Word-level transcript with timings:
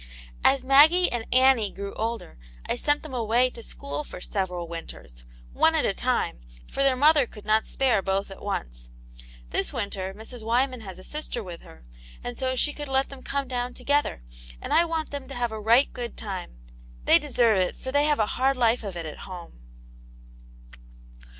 As 0.43 0.63
Maggie 0.63 1.11
and 1.11 1.29
Anpie 1.31 1.75
grew 1.75 1.93
older, 1.93 2.39
I 2.67 2.75
sent 2.75 3.03
them 3.03 3.13
away 3.13 3.51
to 3.51 3.61
school 3.61 4.03
for 4.03 4.19
several 4.19 4.67
winters, 4.67 5.25
one 5.53 5.75
at 5.75 5.85
a 5.85 5.93
time, 5.93 6.39
vfc5r 6.69 6.75
their 6.77 6.95
mother 6.95 7.27
could 7.27 7.45
not 7.45 7.67
spare 7.67 8.01
both 8.01 8.31
at 8.31 8.41
once. 8.41 8.89
This 9.51 9.71
winter 9.71 10.11
Mrs. 10.15 10.43
Wyman 10.43 10.81
has 10.81 10.97
a 10.97 11.03
sister 11.03 11.43
with 11.43 11.61
her, 11.61 11.85
and 12.23 12.35
so 12.35 12.55
she 12.55 12.73
could 12.73 12.87
let 12.89 13.09
them 13.09 13.21
come 13.21 13.47
together, 13.75 14.23
and 14.59 14.73
I 14.73 14.85
want 14.85 15.11
them 15.11 15.27
to 15.27 15.35
have 15.35 15.51
a 15.51 15.61
right 15.61 15.93
good 15.93 16.17
time; 16.17 16.57
they 17.05 17.19
deserve 17.19 17.59
it, 17.59 17.77
for 17.77 17.91
they 17.91 18.05
have 18.05 18.17
a 18.17 18.25
hard 18.25 18.57
life 18.57 18.83
of 18.83 18.97
it 18.97 19.05
at 19.05 19.19
home." 19.29 19.59